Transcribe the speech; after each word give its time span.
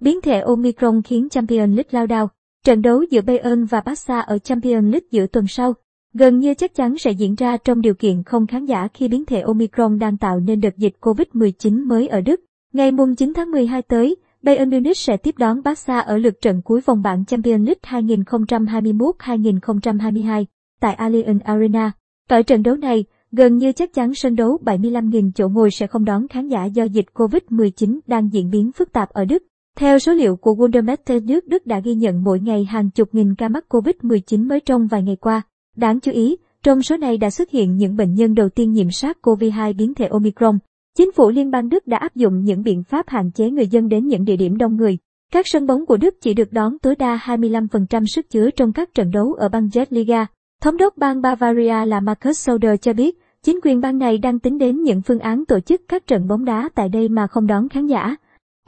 Biến 0.00 0.20
thể 0.20 0.40
Omicron 0.40 1.02
khiến 1.02 1.28
Champions 1.28 1.76
League 1.76 1.90
lao 1.90 2.06
đao. 2.06 2.28
Trận 2.64 2.82
đấu 2.82 3.02
giữa 3.10 3.20
Bayern 3.20 3.64
và 3.64 3.80
Barca 3.80 4.20
ở 4.20 4.38
Champions 4.38 4.84
League 4.84 5.08
giữa 5.10 5.26
tuần 5.26 5.46
sau 5.48 5.74
gần 6.14 6.38
như 6.38 6.54
chắc 6.54 6.74
chắn 6.74 6.98
sẽ 6.98 7.10
diễn 7.10 7.34
ra 7.34 7.56
trong 7.56 7.80
điều 7.80 7.94
kiện 7.94 8.22
không 8.22 8.46
khán 8.46 8.64
giả 8.64 8.88
khi 8.94 9.08
biến 9.08 9.24
thể 9.24 9.40
Omicron 9.40 9.98
đang 9.98 10.16
tạo 10.16 10.40
nên 10.40 10.60
đợt 10.60 10.76
dịch 10.76 10.96
COVID-19 11.00 11.86
mới 11.86 12.08
ở 12.08 12.20
Đức. 12.20 12.40
Ngày 12.72 12.92
9 13.18 13.32
tháng 13.34 13.50
12 13.50 13.82
tới, 13.82 14.16
Bayern 14.42 14.70
Munich 14.70 14.96
sẽ 14.96 15.16
tiếp 15.16 15.34
đón 15.38 15.62
Barca 15.62 15.98
ở 15.98 16.16
lượt 16.16 16.40
trận 16.40 16.62
cuối 16.64 16.80
vòng 16.80 17.02
bảng 17.02 17.24
Champions 17.24 17.66
League 17.66 17.80
2021-2022 18.08 20.44
tại 20.80 20.96
Allianz 20.96 21.38
Arena. 21.44 21.92
tại 22.28 22.42
trận 22.42 22.62
đấu 22.62 22.76
này, 22.76 23.04
gần 23.32 23.56
như 23.56 23.72
chắc 23.72 23.94
chắn 23.94 24.14
sân 24.14 24.36
đấu 24.36 24.58
75.000 24.64 25.30
chỗ 25.34 25.48
ngồi 25.48 25.70
sẽ 25.70 25.86
không 25.86 26.04
đón 26.04 26.28
khán 26.28 26.48
giả 26.48 26.64
do 26.64 26.84
dịch 26.84 27.06
COVID-19 27.14 27.98
đang 28.06 28.32
diễn 28.32 28.50
biến 28.50 28.72
phức 28.72 28.92
tạp 28.92 29.10
ở 29.10 29.24
Đức. 29.24 29.42
Theo 29.80 29.98
số 29.98 30.12
liệu 30.12 30.36
của 30.36 30.52
Wundermeter 30.52 31.26
nước 31.26 31.48
Đức 31.48 31.66
đã 31.66 31.80
ghi 31.80 31.94
nhận 31.94 32.24
mỗi 32.24 32.40
ngày 32.40 32.64
hàng 32.64 32.90
chục 32.90 33.08
nghìn 33.12 33.34
ca 33.34 33.48
mắc 33.48 33.64
COVID-19 33.68 34.48
mới 34.48 34.60
trong 34.60 34.86
vài 34.86 35.02
ngày 35.02 35.16
qua. 35.16 35.42
Đáng 35.76 36.00
chú 36.00 36.12
ý, 36.12 36.36
trong 36.62 36.82
số 36.82 36.96
này 36.96 37.16
đã 37.16 37.30
xuất 37.30 37.50
hiện 37.50 37.76
những 37.76 37.96
bệnh 37.96 38.14
nhân 38.14 38.34
đầu 38.34 38.48
tiên 38.48 38.72
nhiễm 38.72 38.88
SARS-CoV-2 38.88 39.76
biến 39.76 39.94
thể 39.94 40.06
Omicron. 40.06 40.58
Chính 40.98 41.12
phủ 41.12 41.30
Liên 41.30 41.50
bang 41.50 41.68
Đức 41.68 41.86
đã 41.86 41.96
áp 41.96 42.16
dụng 42.16 42.44
những 42.44 42.62
biện 42.62 42.82
pháp 42.84 43.08
hạn 43.08 43.30
chế 43.34 43.50
người 43.50 43.66
dân 43.66 43.88
đến 43.88 44.06
những 44.06 44.24
địa 44.24 44.36
điểm 44.36 44.56
đông 44.56 44.76
người. 44.76 44.98
Các 45.32 45.46
sân 45.48 45.66
bóng 45.66 45.86
của 45.86 45.96
Đức 45.96 46.14
chỉ 46.20 46.34
được 46.34 46.52
đón 46.52 46.78
tối 46.78 46.96
đa 46.96 47.20
25% 47.24 48.06
sức 48.06 48.30
chứa 48.30 48.50
trong 48.50 48.72
các 48.72 48.94
trận 48.94 49.10
đấu 49.10 49.32
ở 49.32 49.48
bang 49.48 49.68
Liga. 49.90 50.26
Thống 50.62 50.76
đốc 50.76 50.96
bang 50.96 51.22
Bavaria 51.22 51.86
là 51.86 52.00
Markus 52.00 52.38
Söder 52.38 52.80
cho 52.80 52.92
biết, 52.92 53.18
chính 53.42 53.60
quyền 53.64 53.80
bang 53.80 53.98
này 53.98 54.18
đang 54.18 54.38
tính 54.38 54.58
đến 54.58 54.82
những 54.82 55.02
phương 55.02 55.18
án 55.18 55.44
tổ 55.44 55.60
chức 55.60 55.82
các 55.88 56.06
trận 56.06 56.28
bóng 56.28 56.44
đá 56.44 56.68
tại 56.74 56.88
đây 56.88 57.08
mà 57.08 57.26
không 57.26 57.46
đón 57.46 57.68
khán 57.68 57.86
giả. 57.86 58.16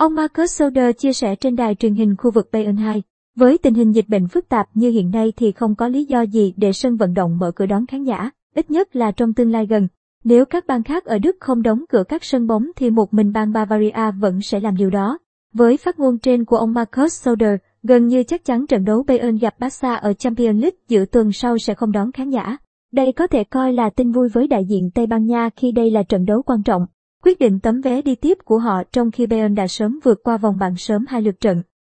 Ông 0.03 0.15
Markus 0.15 0.59
Söder 0.59 0.97
chia 0.99 1.13
sẻ 1.13 1.35
trên 1.37 1.57
đài 1.57 1.75
truyền 1.75 1.95
hình 1.95 2.17
khu 2.17 2.31
vực 2.31 2.49
Bayern 2.53 2.77
2. 2.77 3.03
Với 3.37 3.59
tình 3.59 3.75
hình 3.75 3.93
dịch 3.93 4.09
bệnh 4.09 4.29
phức 4.29 4.49
tạp 4.49 4.69
như 4.75 4.91
hiện 4.91 5.11
nay 5.11 5.33
thì 5.37 5.53
không 5.53 5.75
có 5.75 5.89
lý 5.89 6.05
do 6.05 6.23
gì 6.23 6.55
để 6.57 6.73
sân 6.73 6.97
vận 6.97 7.15
động 7.15 7.39
mở 7.39 7.53
cửa 7.57 7.67
đón 7.67 7.87
khán 7.87 8.05
giả, 8.05 8.31
ít 8.55 8.71
nhất 8.71 8.97
là 8.97 9.11
trong 9.11 9.35
tương 9.35 9.51
lai 9.51 9.67
gần. 9.67 9.89
Nếu 10.25 10.45
các 10.45 10.67
bang 10.67 10.83
khác 10.83 11.05
ở 11.05 11.19
Đức 11.19 11.37
không 11.41 11.63
đóng 11.63 11.85
cửa 11.89 12.05
các 12.09 12.25
sân 12.25 12.47
bóng 12.47 12.71
thì 12.77 12.91
một 12.91 13.15
mình 13.15 13.33
bang 13.33 13.53
Bavaria 13.53 14.11
vẫn 14.21 14.41
sẽ 14.41 14.61
làm 14.61 14.77
điều 14.77 14.91
đó. 14.91 15.19
Với 15.53 15.77
phát 15.77 15.99
ngôn 15.99 16.19
trên 16.19 16.45
của 16.45 16.57
ông 16.57 16.75
Markus 16.75 17.23
Söder, 17.23 17.55
gần 17.83 18.07
như 18.07 18.23
chắc 18.23 18.45
chắn 18.45 18.67
trận 18.67 18.85
đấu 18.85 19.05
Bayern 19.09 19.39
gặp 19.39 19.55
Barca 19.59 19.95
ở 19.95 20.13
Champions 20.13 20.63
League 20.63 20.79
giữa 20.89 21.05
tuần 21.05 21.33
sau 21.33 21.59
sẽ 21.59 21.75
không 21.75 21.93
đón 21.93 22.13
khán 22.13 22.31
giả. 22.31 22.57
Đây 22.93 23.13
có 23.13 23.27
thể 23.27 23.45
coi 23.45 23.73
là 23.73 23.91
tin 23.91 24.13
vui 24.13 24.29
với 24.29 24.47
đại 24.47 24.65
diện 24.65 24.91
Tây 24.95 25.07
Ban 25.07 25.27
Nha 25.27 25.51
khi 25.57 25.73
đây 25.73 25.91
là 25.91 26.03
trận 26.03 26.25
đấu 26.25 26.43
quan 26.43 26.63
trọng. 26.63 26.87
Quyết 27.25 27.39
định 27.39 27.61
tấm 27.61 27.81
vé 27.81 28.03
đi 28.03 28.15
tiếp 28.15 28.39
của 28.45 28.59
họ 28.59 28.83
trong 28.93 29.11
khi 29.11 29.27
Bayern 29.27 29.55
đã 29.55 29.67
sớm 29.67 29.99
vượt 30.05 30.23
qua 30.23 30.37
vòng 30.37 30.59
bảng 30.59 30.77
sớm 30.77 31.05
hai 31.09 31.23
lượt 31.23 31.41
trận. 31.41 31.63